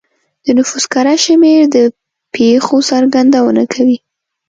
د 0.45 0.47
نفوس 0.57 0.85
کره 0.93 1.15
شمېر 1.25 1.59
د 1.75 1.77
پېښو 2.35 2.77
څرګندونه 2.91 3.63
کوي. 3.73 3.97